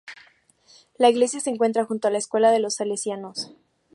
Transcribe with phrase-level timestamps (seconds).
[0.97, 3.53] La iglesia se encuentra junto a la escuela de los salesianos.